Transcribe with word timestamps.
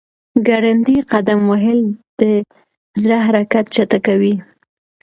ګړندی 0.47 0.97
قدم 1.11 1.39
وهل 1.51 1.79
د 2.19 2.21
زړه 3.01 3.17
حرکت 3.27 3.65
چټکوي. 3.75 4.35